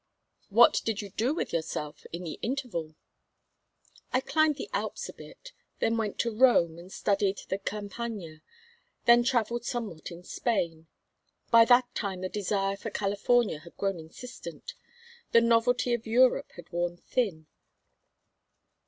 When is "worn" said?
16.71-16.97